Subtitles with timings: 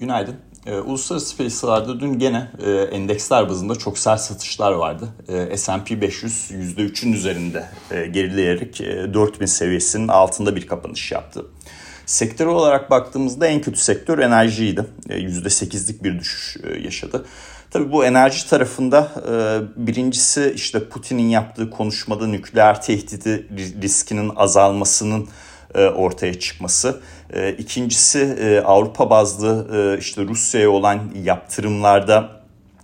[0.00, 0.36] Günaydın.
[0.66, 5.08] E, uluslararası piyasalarda dün gene e, endeksler bazında çok sert satışlar vardı.
[5.28, 11.46] E, S&P 500 %3'ün üzerinde e, gerileyerek e, 4000 seviyesinin altında bir kapanış yaptı.
[12.06, 14.86] Sektör olarak baktığımızda en kötü sektör enerjiydi.
[15.08, 17.26] E, %8'lik bir düşüş e, yaşadı.
[17.70, 23.46] Tabii bu enerji tarafında e, birincisi işte Putin'in yaptığı konuşmada nükleer tehdidi
[23.82, 25.28] riskinin azalmasının
[25.74, 27.00] e, ortaya çıkması.
[27.32, 29.66] E, ikincisi e, Avrupa bazlı
[30.00, 32.30] işte Rusya'ya olan yaptırımlarda,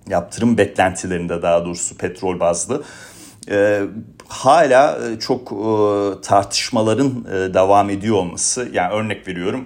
[0.09, 2.83] yaptırım beklentilerinde daha doğrusu petrol bazlı
[4.29, 5.53] hala çok
[6.23, 8.69] tartışmaların devam ediyor olması.
[8.73, 9.65] Yani örnek veriyorum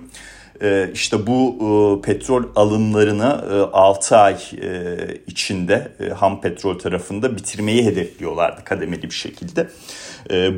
[0.94, 4.36] işte bu petrol alımlarını 6 ay
[5.26, 9.60] içinde ham petrol tarafında bitirmeyi hedefliyorlardı kademeli bir şekilde.
[9.60, 9.66] Ee,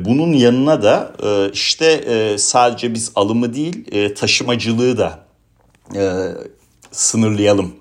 [0.05, 5.19] bunun yanına da e, işte e, sadece biz alımı değil e, taşımacılığı da
[6.91, 7.73] sınırlayalım.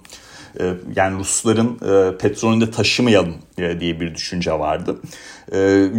[0.97, 1.79] Yani Rusların
[2.19, 4.97] petrolünü de taşımayalım diye bir düşünce vardı.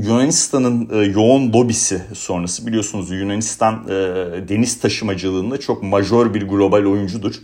[0.06, 3.88] Yunanistan'ın yoğun lobisi sonrası biliyorsunuz Yunanistan
[4.50, 7.36] deniz taşımacılığında çok majör bir global oyuncudur.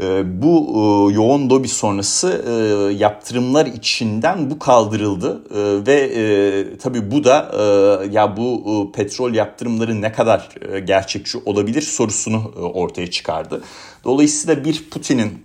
[0.00, 0.66] Ee, bu
[1.10, 2.52] e, yoğun lobi sonrası e,
[2.94, 7.50] yaptırımlar içinden bu kaldırıldı ee, ve e, tabii bu da
[8.10, 10.48] ya bu petrol yaptırımları ne kadar
[10.84, 13.62] gerçekçi olabilir sorusunu ortaya çıkardı.
[14.04, 15.44] Dolayısıyla bir Putin'in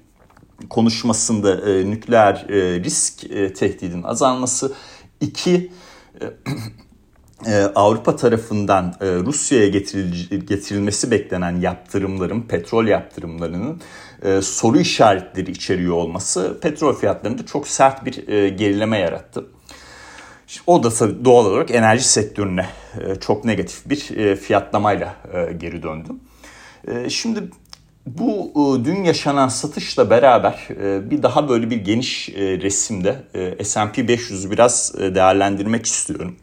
[0.70, 2.46] konuşmasında nükleer
[2.84, 3.22] risk
[3.56, 4.74] tehdidin azalması,
[5.22, 5.72] iki
[7.76, 13.82] Avrupa tarafından Rusya'ya getirilmesi beklenen yaptırımların, petrol yaptırımlarının
[14.24, 19.46] e, soru işaretleri içeriyor olması petrol fiyatlarında çok sert bir e, gerileme yarattı.
[20.68, 22.66] O da tabii doğal olarak enerji sektörüne
[23.02, 26.10] e, çok negatif bir e, fiyatlamayla e, geri döndü.
[26.88, 27.44] E, şimdi
[28.06, 33.64] bu e, dün yaşanan satışla beraber e, bir daha böyle bir geniş e, resimde e,
[33.64, 36.36] S&P 500'ü biraz e, değerlendirmek istiyorum.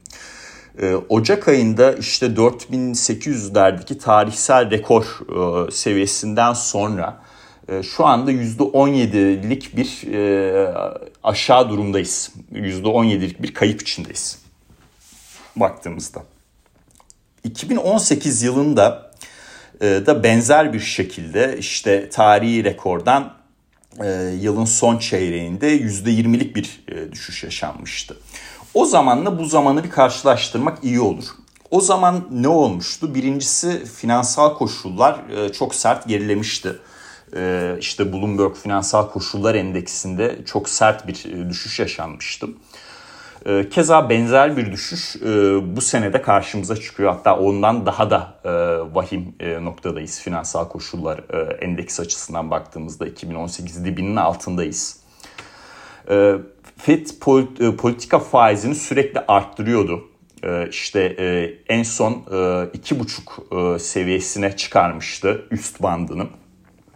[0.83, 7.27] E, Ocak ayında işte 4800'lerdeki tarihsel rekor e, seviyesinden sonra
[7.69, 10.75] ee, şu anda %17'lik bir e,
[11.23, 12.31] aşağı durumdayız.
[12.53, 14.39] %17'lik bir kayıp içindeyiz
[15.57, 16.23] baktığımızda.
[17.45, 19.13] 2018 yılında
[19.81, 23.37] e, da benzer bir şekilde işte tarihi rekordan
[24.05, 24.09] e,
[24.41, 28.17] yılın son çeyreğinde %20'lik bir e, düşüş yaşanmıştı.
[28.77, 31.25] O zamanla bu zamanı bir karşılaştırmak iyi olur.
[31.71, 33.15] O zaman ne olmuştu?
[33.15, 36.77] Birincisi finansal koşullar e, çok sert gerilemişti.
[37.37, 42.47] Ee, işte Bloomberg Finansal Koşullar Endeksinde çok sert bir e, düşüş yaşanmıştı.
[43.71, 45.27] Keza benzer bir düşüş e,
[45.77, 47.13] bu senede karşımıza çıkıyor.
[47.13, 48.51] Hatta ondan daha da e,
[48.95, 49.35] vahim
[49.65, 51.21] noktadayız finansal koşullar
[51.63, 55.06] endeks açısından baktığımızda 2018 dibinin altındayız.
[56.11, 56.35] Ee,
[56.77, 57.07] FED
[57.79, 60.05] politika faizini sürekli arttırıyordu.
[60.71, 61.01] İşte
[61.69, 66.27] en son 2,5 seviyesine çıkarmıştı üst bandını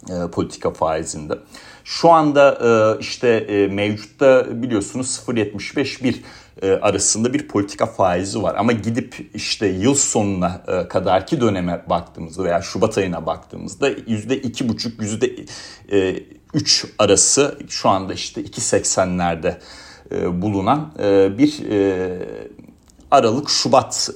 [0.08, 1.38] e, politika faizinde.
[1.84, 6.22] Şu anda e, işte e, mevcutta biliyorsunuz 0.75 bir
[6.62, 8.54] e, arasında bir politika faizi var.
[8.58, 14.68] Ama gidip işte yıl sonuna e, kadarki döneme baktığımızda veya Şubat ayına baktığımızda yüzde iki
[14.68, 15.30] buçuk yüzde
[16.54, 19.58] e, üç arası şu anda işte 2.80'lerde
[20.12, 22.28] e, bulunan e, bir e,
[23.10, 24.10] Aralık Şubat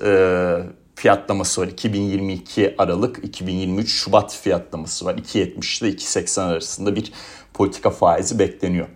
[0.94, 1.68] fiyatlaması var.
[1.68, 5.14] 2022 Aralık 2023 Şubat fiyatlaması var.
[5.14, 7.12] 2.70 ile 2.80 arasında bir
[7.54, 8.88] politika faizi bekleniyor.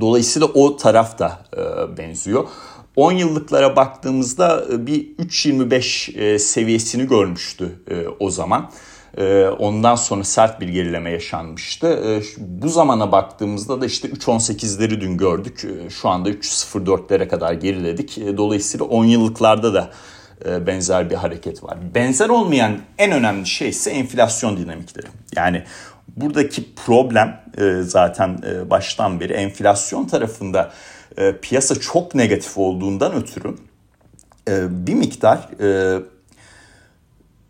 [0.00, 1.44] Dolayısıyla o taraf da
[1.98, 2.48] benziyor.
[2.96, 7.82] 10 yıllıklara baktığımızda bir 3.25 e, seviyesini görmüştü
[8.20, 8.70] o zaman.
[9.16, 11.86] E, ondan sonra sert bir gerileme yaşanmıştı.
[11.86, 15.64] E, bu zamana baktığımızda da işte 3.18'leri dün gördük.
[15.64, 18.16] E, şu anda 3.04'lere kadar geriledik.
[18.36, 19.90] Dolayısıyla 10 yıllıklarda da
[20.46, 21.78] e, benzer bir hareket var.
[21.94, 25.06] Benzer olmayan en önemli şey ise enflasyon dinamikleri.
[25.36, 25.62] Yani
[26.16, 30.72] buradaki problem e, zaten e, baştan beri enflasyon tarafında
[31.42, 33.54] piyasa çok negatif olduğundan ötürü
[34.86, 35.48] bir miktar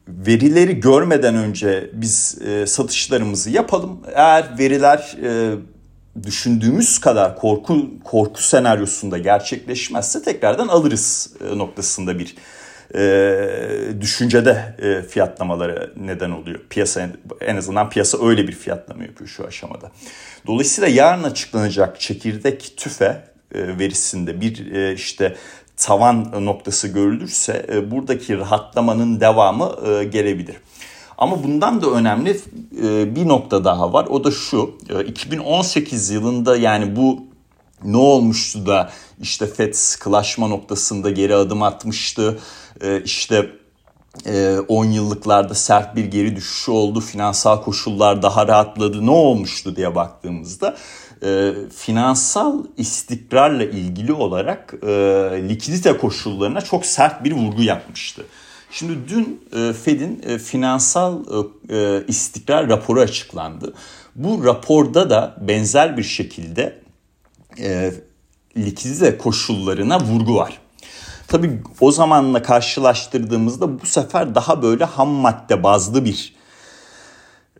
[0.08, 4.00] verileri görmeden önce biz satışlarımızı yapalım.
[4.14, 5.16] Eğer veriler
[6.22, 12.34] düşündüğümüz kadar korku korku senaryosunda gerçekleşmezse tekrardan alırız noktasında bir
[12.94, 16.60] e, düşüncede e, fiyatlamaları neden oluyor.
[16.70, 17.08] Piyasa
[17.40, 19.90] en azından piyasa öyle bir fiyatlama yapıyor şu aşamada.
[20.46, 23.25] Dolayısıyla yarın açıklanacak çekirdek tüfe
[23.55, 25.37] e, verisinde bir e, işte
[25.78, 30.56] tavan noktası görülürse e, buradaki rahatlamanın devamı e, gelebilir.
[31.19, 32.40] Ama bundan da önemli
[32.82, 34.06] e, bir nokta daha var.
[34.06, 34.78] O da şu.
[35.06, 37.20] 2018 yılında yani bu
[37.84, 38.90] ne olmuştu da
[39.20, 42.38] işte FED sıkılaşma noktasında geri adım atmıştı.
[43.04, 43.50] İşte
[44.69, 47.00] 10 yıllıklarda sert bir geri düşüşü oldu.
[47.00, 49.06] Finansal koşullar daha rahatladı.
[49.06, 50.76] Ne olmuştu diye baktığımızda
[51.23, 54.88] e, finansal istikrarla ilgili olarak e,
[55.49, 58.25] likidite koşullarına çok sert bir vurgu yapmıştı.
[58.70, 61.25] Şimdi dün e, Fed'in e, finansal
[61.70, 63.75] e, e, istikrar raporu açıklandı.
[64.15, 66.81] Bu raporda da benzer bir şekilde
[67.59, 67.93] e,
[68.56, 70.59] likidite koşullarına vurgu var.
[71.29, 76.35] Tabii o zamanla karşılaştırdığımızda bu sefer daha böyle ham madde bazlı bir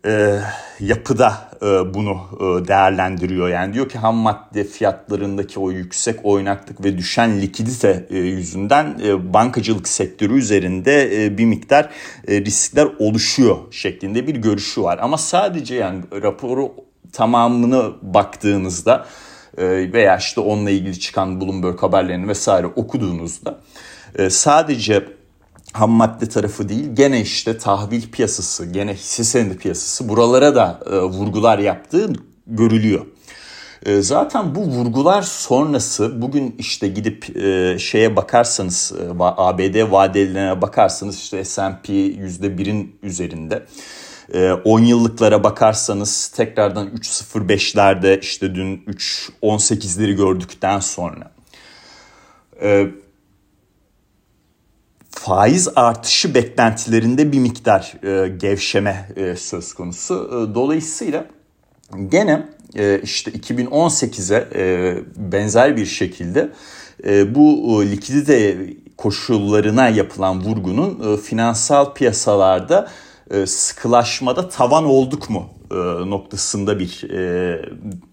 [0.05, 0.39] e,
[0.79, 3.49] yapıda bunu e, değerlendiriyor.
[3.49, 9.33] Yani diyor ki ham madde fiyatlarındaki o yüksek oynaklık ve düşen likidite e, yüzünden e,
[9.33, 11.89] bankacılık sektörü üzerinde e, bir miktar
[12.27, 14.99] e, riskler oluşuyor şeklinde bir görüşü var.
[15.01, 16.71] Ama sadece yani raporu
[17.13, 19.05] tamamını baktığınızda
[19.57, 23.59] e, veya işte onunla ilgili çıkan Bloomberg haberlerini vesaire okuduğunuzda
[24.15, 25.18] e, sadece
[25.73, 30.99] ham madde tarafı değil gene işte tahvil piyasası, gene hisse senedi piyasası buralara da e,
[30.99, 32.13] vurgular yaptığı
[32.47, 33.05] görülüyor.
[33.85, 41.15] E, zaten bu vurgular sonrası bugün işte gidip e, şeye bakarsanız e, ABD vadelilerine bakarsanız
[41.17, 43.65] işte S&P %1'in üzerinde.
[44.65, 51.31] 10 yıllıklara bakarsanız tekrardan 3.05'lerde işte dün 3.18'leri gördükten sonra
[55.19, 60.29] faiz artışı beklentilerinde bir miktar e, gevşeme e, söz konusu.
[60.31, 61.25] E, dolayısıyla
[62.09, 66.49] gene e, işte 2018'e e, benzer bir şekilde
[67.05, 68.57] e, bu e, likidite
[68.97, 72.89] koşullarına yapılan vurgunun e, finansal piyasalarda
[73.31, 75.75] e, sıkılaşmada tavan olduk mu e,
[76.09, 77.61] noktasında bir e,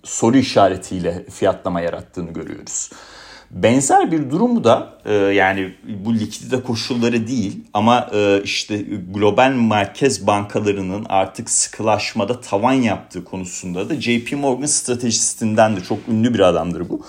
[0.05, 2.91] soru işaretiyle fiyatlama yarattığını görüyoruz.
[3.51, 8.85] Benzer bir durumu da e, yani bu likidite koşulları değil ama e, işte
[9.15, 16.35] global merkez bankalarının artık sıkılaşmada tavan yaptığı konusunda da JP Morgan stratejistinden de çok ünlü
[16.35, 17.03] bir adamdır bu.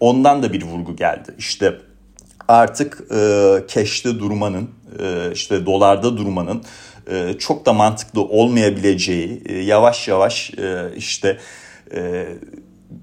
[0.00, 1.34] Ondan da bir vurgu geldi.
[1.38, 1.78] İşte
[2.48, 4.70] artık e, cash'te durmanın,
[5.00, 6.62] e, işte dolarda durmanın
[7.10, 11.38] e, çok da mantıklı olmayabileceği, e, yavaş yavaş e, işte
[11.94, 12.26] e,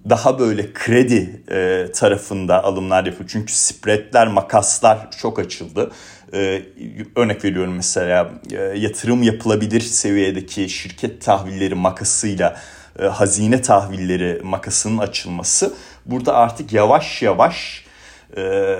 [0.09, 3.29] daha böyle kredi e, tarafında alımlar yapıyor.
[3.33, 5.91] Çünkü spreadler, makaslar çok açıldı.
[6.33, 6.61] E,
[7.15, 12.57] örnek veriyorum mesela e, yatırım yapılabilir seviyedeki şirket tahvilleri makasıyla
[12.99, 15.73] e, hazine tahvilleri makasının açılması
[16.05, 17.85] burada artık yavaş yavaş
[18.37, 18.75] e,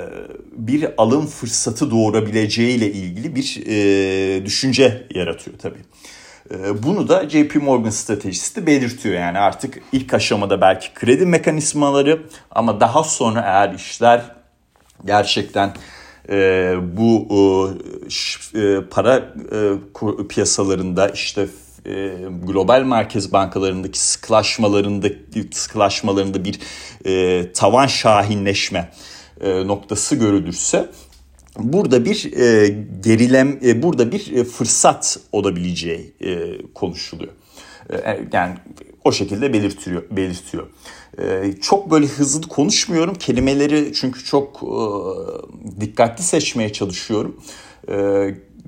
[0.52, 5.80] bir alım fırsatı doğurabileceğiyle ilgili bir e, düşünce yaratıyor tabii.
[6.52, 9.16] Ee, bunu da JP Morgan stratejisti belirtiyor.
[9.16, 14.22] Yani artık ilk aşamada belki kredi mekanizmaları ama daha sonra eğer işler
[15.06, 15.74] gerçekten
[16.30, 17.28] e, bu
[18.56, 19.34] e, e para
[20.30, 21.48] piyasalarında işte
[22.44, 25.08] global merkez bankalarındaki sıklaşmalarında
[25.52, 26.60] sıklaşmalarında bir
[27.54, 28.92] tavan şahinleşme
[29.42, 30.90] noktası görülürse
[31.60, 32.68] burada bir e,
[33.04, 37.32] gerilem, e, burada bir e, fırsat olabileceği e, konuşuluyor.
[37.90, 38.56] E, e, yani
[39.04, 40.04] o şekilde belirtiyor.
[40.12, 40.68] belirtiyor.
[41.18, 43.16] E, çok böyle hızlı konuşmuyorum.
[43.16, 47.42] Kelimeleri çünkü çok e, dikkatli seçmeye çalışıyorum.
[47.90, 47.96] E,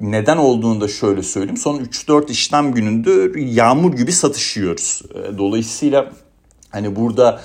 [0.01, 1.57] neden olduğunu da şöyle söyleyeyim.
[1.57, 5.01] Son 3-4 işlem gününde yağmur gibi satışıyoruz.
[5.15, 6.11] E, dolayısıyla
[6.69, 7.41] hani burada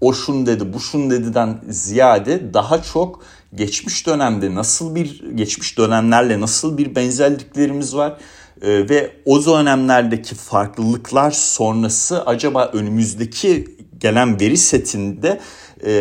[0.00, 3.22] o şun dedi bu şun dediden ziyade daha çok
[3.54, 8.16] geçmiş dönemde nasıl bir geçmiş dönemlerle nasıl bir benzerliklerimiz var
[8.62, 15.40] e, ve o dönemlerdeki farklılıklar sonrası acaba önümüzdeki gelen veri setinde
[15.86, 15.92] e,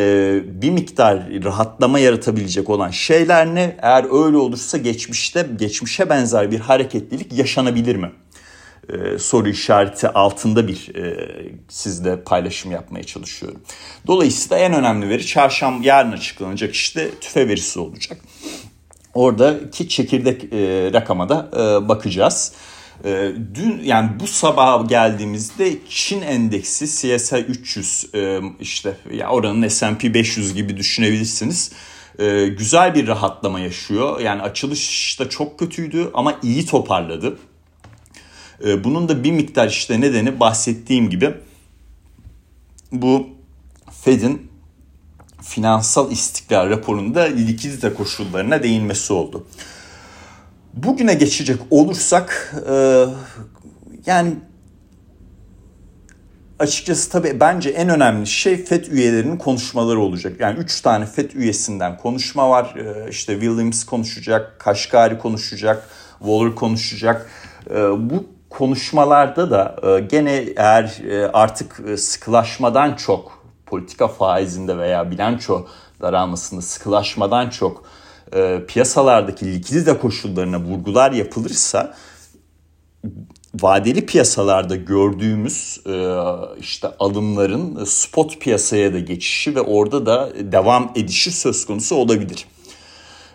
[0.61, 3.77] bir miktar rahatlama yaratabilecek olan şeyler ne?
[3.81, 8.11] Eğer öyle olursa geçmişte geçmişe benzer bir hareketlilik yaşanabilir mi?
[8.89, 11.29] E, soru işareti altında bir e,
[11.69, 13.61] sizle paylaşım yapmaya çalışıyorum.
[14.07, 18.17] Dolayısıyla en önemli veri çarşamba yarın açıklanacak işte tüfe verisi olacak.
[19.13, 22.53] Oradaki çekirdek e, rakama da e, bakacağız.
[23.05, 30.13] E, dün yani bu sabah geldiğimizde Çin endeksi CSI 300 e, işte ya oranın S&P
[30.13, 31.71] 500 gibi düşünebilirsiniz.
[32.19, 34.19] E, güzel bir rahatlama yaşıyor.
[34.19, 37.37] Yani açılış da çok kötüydü ama iyi toparladı.
[38.65, 41.33] Ee, bunun da bir miktar işte nedeni bahsettiğim gibi
[42.91, 43.27] bu
[44.03, 44.51] Fed'in
[45.41, 49.47] finansal istikrar raporunda likidite koşullarına değinmesi oldu.
[50.73, 53.05] Bugüne geçecek olursak e,
[54.05, 54.33] yani
[56.59, 60.39] açıkçası tabii bence en önemli şey FED üyelerinin konuşmaları olacak.
[60.39, 62.75] Yani 3 tane FED üyesinden konuşma var.
[62.75, 65.89] E, işte Williams konuşacak, Kaşgari konuşacak,
[66.19, 67.29] Waller konuşacak.
[67.69, 67.75] E,
[68.09, 71.01] bu konuşmalarda da e, gene eğer
[71.33, 75.65] artık sıkılaşmadan çok politika faizinde veya bilanço
[76.01, 77.83] daralmasında sıkılaşmadan çok
[78.33, 81.93] e, piyasalardaki likidite koşullarına vurgular yapılırsa
[83.55, 86.13] vadeli piyasalarda gördüğümüz e,
[86.59, 92.45] işte alımların spot piyasaya da geçişi ve orada da devam edişi söz konusu olabilir.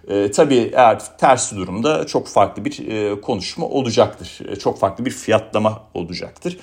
[0.08, 4.38] E, tabii eğer tersi durumda çok farklı bir e, konuşma olacaktır.
[4.48, 6.58] E, çok farklı bir fiyatlama olacaktır.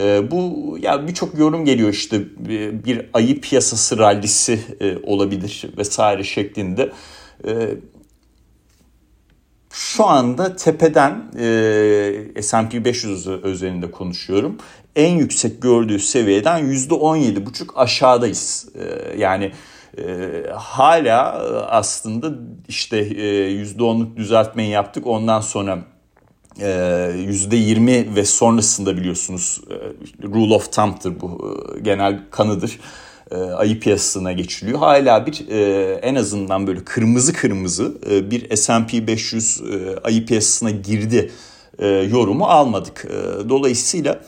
[0.00, 6.24] E, bu ya birçok yorum geliyor işte bir, bir ayı piyasası rallisi e, olabilir vesaire
[6.24, 6.92] şeklinde.
[7.46, 7.68] E,
[9.70, 14.58] şu anda tepeden e, S&P 500 özelinde konuşuyorum.
[14.96, 18.68] En yüksek gördüğü seviyeden %17,5 aşağıdayız.
[18.74, 19.52] E, yani
[19.98, 21.32] e, hala
[21.70, 22.32] aslında
[22.68, 25.06] işte e, %10'luk düzeltmeyi yaptık.
[25.06, 25.78] Ondan sonra
[26.58, 29.60] %20 ve sonrasında biliyorsunuz
[30.22, 32.78] rule of thumb'tır bu genel kanıdır
[33.30, 34.78] e, ayı piyasasına geçiliyor.
[34.78, 40.70] Hala bir e, en azından böyle kırmızı kırmızı e, bir S&P 500 e, ayı piyasasına
[40.70, 41.30] girdi
[41.78, 43.04] e, yorumu almadık.
[43.04, 44.20] E, dolayısıyla e,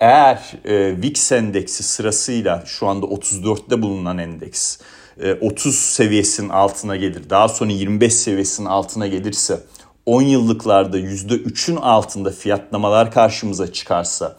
[0.00, 4.78] eğer e, VIX endeksi sırasıyla şu anda 34'te bulunan endeks
[5.40, 7.30] 30 e, seviyesinin altına gelir.
[7.30, 9.60] Daha sonra 25 seviyesinin altına gelirse
[10.06, 14.36] 10 yıllıklarda %3'ün altında fiyatlamalar karşımıza çıkarsa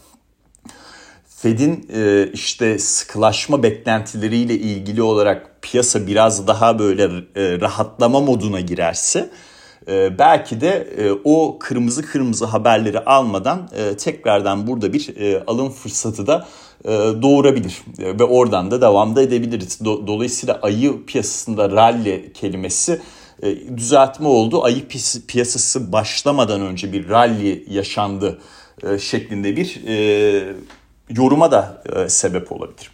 [1.42, 7.04] Fed'in e, işte sıkılaşma beklentileriyle ilgili olarak piyasa biraz daha böyle
[7.36, 9.30] e, rahatlama moduna girerse
[9.90, 15.70] e, belki de e, o kırmızı kırmızı haberleri almadan e, tekrardan burada bir e, alım
[15.70, 16.48] fırsatı da
[17.22, 19.86] doğurabilir ve oradan da devamda edebiliriz.
[19.86, 23.02] Do, dolayısıyla ayı piyasasında rally kelimesi
[23.78, 24.64] düzeltme oldu.
[24.64, 24.88] Ayı
[25.28, 28.40] piyasası başlamadan önce bir rally yaşandı
[29.00, 29.82] şeklinde bir
[31.10, 32.92] yoruma da sebep olabilir.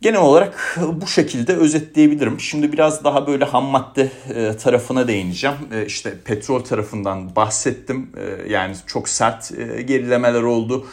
[0.00, 2.40] Genel olarak bu şekilde özetleyebilirim.
[2.40, 5.56] Şimdi biraz daha böyle ham madde e, tarafına değineceğim.
[5.72, 8.10] E, işte petrol tarafından bahsettim.
[8.48, 9.50] Yani çok sert
[9.86, 10.86] gerilemeler oldu.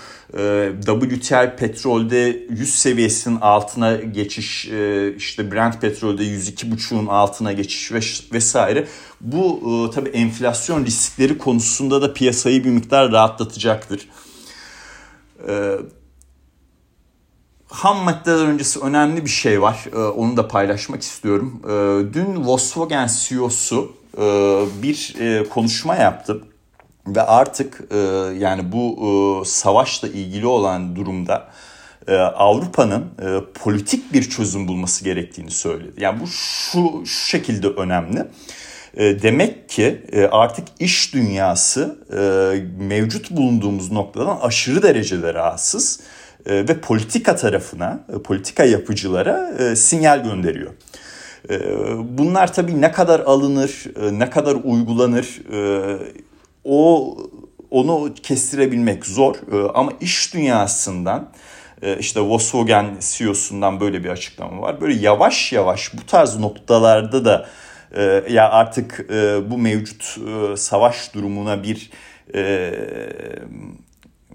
[0.86, 4.65] WTI petrolde 100 seviyesinin altına geçiş,
[5.17, 7.91] işte Brent petrolde 102.5'un altına geçiş
[8.33, 8.88] vesaire.
[9.22, 14.10] Bu tabii enflasyon riskleri konusunda da piyasayı bir miktar rahatlatacaktır.
[17.74, 19.86] Ham maddeler öncesi önemli bir şey var.
[19.94, 21.62] Ee, onu da paylaşmak istiyorum.
[21.65, 24.22] Ee, dün Volkswagen CEO'su e,
[24.84, 26.42] bir e, konuşma yaptı.
[27.08, 27.98] Ve artık e,
[28.39, 28.98] yani bu
[29.42, 31.50] e, savaşla ilgili olan durumda
[32.08, 35.94] e, Avrupa'nın e, politik bir çözüm bulması gerektiğini söyledi.
[35.98, 38.27] Yani bu şu, şu şekilde önemli.
[38.94, 46.00] E, demek ki e, artık iş dünyası e, mevcut bulunduğumuz noktadan aşırı derecede rahatsız
[46.48, 50.72] ve politika tarafına, politika yapıcılara sinyal gönderiyor.
[52.04, 55.42] Bunlar tabii ne kadar alınır, ne kadar uygulanır
[56.64, 57.18] o
[57.72, 59.36] onu kestirebilmek zor
[59.74, 61.30] ama iş dünyasından
[62.00, 64.82] işte Volkswagen CEO'sundan böyle bir açıklama var.
[64.82, 67.48] Böyle yavaş yavaş bu tarz noktalarda da
[67.94, 71.90] e, ya artık e, bu mevcut e, savaş durumuna bir
[72.36, 72.72] e,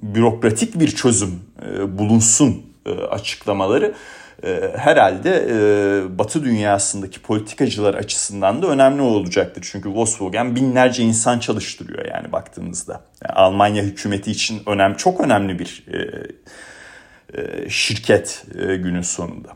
[0.02, 3.95] bürokratik bir çözüm e, bulunsun e, açıklamaları
[4.45, 5.49] e, herhalde
[6.19, 9.69] Batı dünyasındaki politikacılar açısından da önemli olacaktır.
[9.73, 12.93] Çünkü Volkswagen binlerce insan çalıştırıyor yani baktığınızda.
[13.25, 15.85] Yani Almanya hükümeti için önemli, çok önemli bir
[17.69, 19.49] şirket günün sonunda.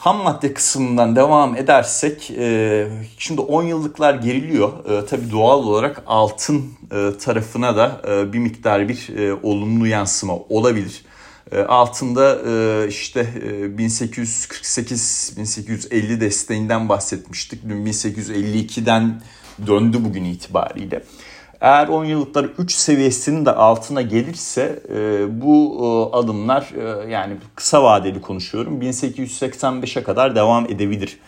[0.00, 2.88] Ham madde kısmından devam edersek e,
[3.18, 4.84] şimdi 10 yıllıklar geriliyor.
[4.84, 9.08] E, tabii doğal olarak altın e, tarafına da e, bir miktar bir
[9.42, 11.04] olumlu yansıma olabilir.
[11.68, 12.38] Altında
[12.86, 17.68] işte e, 1848-1850 desteğinden bahsetmiştik.
[17.68, 19.22] Dün 1852'den
[19.66, 21.04] döndü bugün itibariyle.
[21.60, 27.82] Eğer 10 yıllıklar 3 seviyesinin de altına gelirse e, bu e, adımlar e, yani kısa
[27.82, 31.18] vadeli konuşuyorum 1885'e kadar devam edebilir.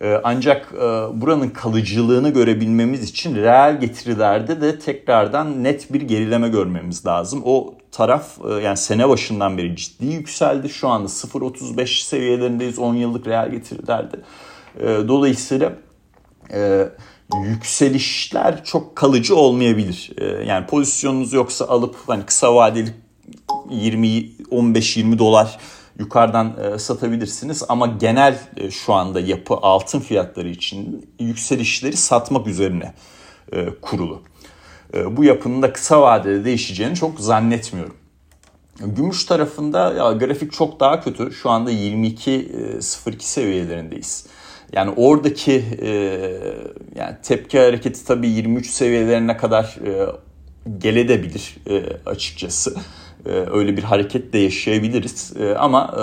[0.00, 0.78] E, ancak e,
[1.20, 7.42] buranın kalıcılığını görebilmemiz için reel getirilerde de tekrardan net bir gerileme görmemiz lazım.
[7.44, 10.68] O taraf e, yani sene başından beri ciddi yükseldi.
[10.68, 14.16] Şu anda 0.35 seviyelerindeyiz 10 yıllık reel getirilerde.
[14.80, 15.72] E, dolayısıyla
[16.52, 16.88] e,
[17.44, 20.10] yükselişler çok kalıcı olmayabilir.
[20.18, 22.94] E, yani pozisyonunuz yoksa alıp hani kısa vadeli
[23.70, 25.58] 20 15-20 dolar
[25.98, 32.94] yukarıdan e, satabilirsiniz ama genel e, şu anda yapı altın fiyatları için yükselişleri satmak üzerine
[33.52, 34.22] e, kurulu.
[35.10, 37.94] Bu yapının da kısa vadede değişeceğini çok zannetmiyorum.
[38.80, 41.32] Gümüş tarafında ya grafik çok daha kötü.
[41.32, 44.26] Şu anda 22.02 e, seviyelerindeyiz.
[44.72, 45.88] Yani oradaki e,
[46.94, 50.06] yani tepki hareketi tabii 23 seviyelerine kadar e,
[50.78, 52.74] geledebilir e, açıkçası.
[53.26, 55.32] E, öyle bir hareket de yaşayabiliriz.
[55.40, 56.02] E, ama e,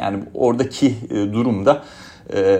[0.00, 1.84] yani oradaki e, durumda
[2.34, 2.58] e,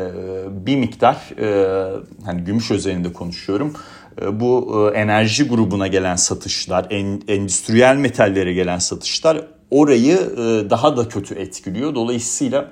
[0.66, 1.86] bir miktar e,
[2.24, 3.74] hani gümüş özelinde konuşuyorum
[4.22, 6.86] e, bu e, enerji grubuna gelen satışlar,
[7.28, 11.94] endüstriyel metallere gelen satışlar orayı e, daha da kötü etkiliyor.
[11.94, 12.70] Dolayısıyla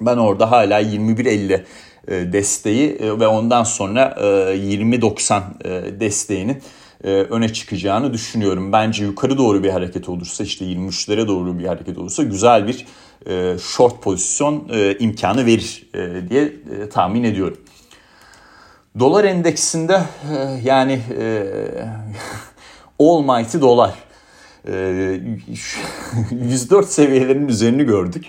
[0.00, 1.64] ben orada hala 21.50
[2.08, 6.62] desteği ve ondan sonra 20.90 desteğinin
[7.04, 8.72] öne çıkacağını düşünüyorum.
[8.72, 12.86] Bence yukarı doğru bir hareket olursa işte 23'lere doğru bir hareket olursa güzel bir
[13.58, 15.88] short pozisyon imkanı verir
[16.30, 16.52] diye
[16.90, 17.58] tahmin ediyorum.
[18.98, 20.02] Dolar endeksinde
[20.32, 21.44] e, yani e,
[22.98, 23.94] almighty dolar
[26.30, 28.24] 104 e, seviyelerinin üzerini gördük.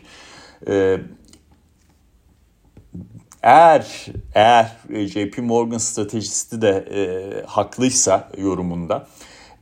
[3.44, 4.06] Eğer
[4.36, 7.02] eğer JP Morgan stratejisti de e,
[7.46, 9.08] haklıysa yorumunda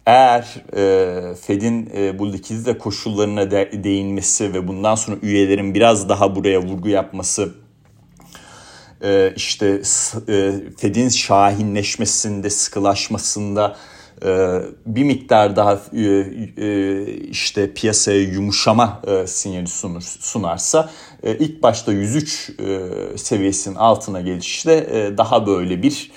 [0.05, 6.35] eğer e, Fed'in e, bu likidite koşullarına de, değinmesi ve bundan sonra üyelerin biraz daha
[6.35, 7.53] buraya vurgu yapması
[9.03, 9.81] e, işte
[10.29, 13.96] e, Fed'in şahinleşmesinde, sıkılaşmasında e,
[14.85, 20.89] bir miktar daha e, işte piyasaya yumuşama sinyali sunur, sunarsa
[21.23, 22.51] ilk başta 103
[23.15, 26.11] seviyesinin altına gelişte daha böyle bir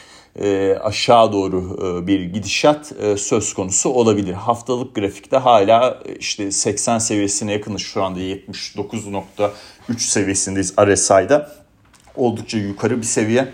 [0.80, 4.33] aşağı doğru bir gidişat söz konusu olabilir.
[4.33, 9.50] Haftalık grafikte hala işte 80 seviyesine yakın şu anda 79.3
[9.99, 11.50] seviyesindeyiz RSI'da
[12.17, 13.49] oldukça yukarı bir seviye.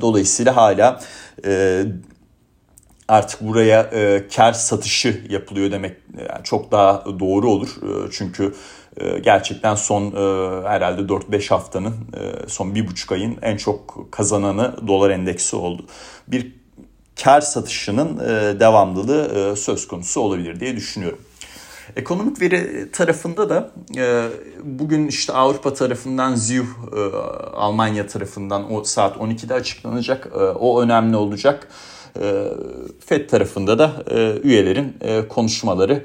[0.00, 1.00] Dolayısıyla hala
[1.44, 1.82] e,
[3.08, 7.68] artık buraya e, kar satışı yapılıyor demek yani çok daha doğru olur.
[7.68, 8.54] E, çünkü
[8.96, 14.86] e, gerçekten son e, herhalde 4-5 haftanın e, son bir buçuk ayın en çok kazananı
[14.86, 15.86] dolar endeksi oldu.
[16.28, 16.52] Bir
[17.24, 21.18] kar satışının e, devamlılığı e, söz konusu olabilir diye düşünüyorum.
[21.96, 24.28] Ekonomik veri tarafında da e,
[24.64, 27.00] bugün işte Avrupa tarafından ZIV, e,
[27.54, 30.26] Almanya tarafından o saat 12'de açıklanacak.
[30.26, 31.68] E, o önemli olacak.
[32.22, 32.48] E,
[33.06, 36.04] FED tarafında da e, üyelerin e, konuşmaları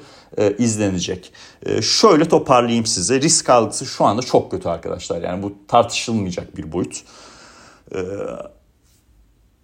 [0.58, 1.34] izlenecek.
[1.82, 3.22] Şöyle toparlayayım size.
[3.22, 5.22] Risk algısı şu anda çok kötü arkadaşlar.
[5.22, 7.04] Yani bu tartışılmayacak bir boyut.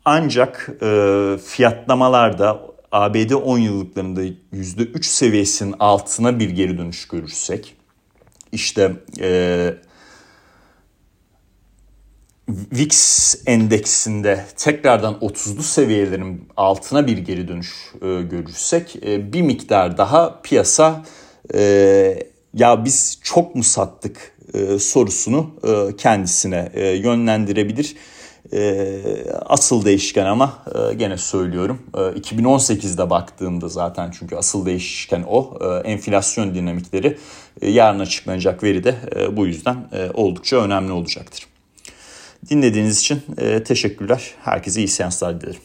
[0.06, 0.70] Ancak
[1.46, 4.22] fiyatlamalarda ABD 10 yıllıklarında
[4.54, 7.76] %3 seviyesinin altına bir geri dönüş görürsek
[8.52, 8.96] işte
[12.48, 20.42] VIX endeksinde tekrardan 30'lu seviyelerin altına bir geri dönüş e, görürsek e, bir miktar daha
[20.42, 21.06] piyasa
[21.54, 21.60] e,
[22.54, 27.96] ya biz çok mu sattık e, sorusunu e, kendisine e, yönlendirebilir.
[28.54, 29.02] E,
[29.46, 35.90] asıl değişken ama e, gene söylüyorum e, 2018'de baktığımda zaten çünkü asıl değişken o e,
[35.90, 37.18] enflasyon dinamikleri
[37.62, 41.48] e, yarın açıklanacak veri de e, bu yüzden e, oldukça önemli olacaktır.
[42.50, 44.32] Dinlediğiniz için e, teşekkürler.
[44.44, 45.62] Herkese iyi seanslar dilerim.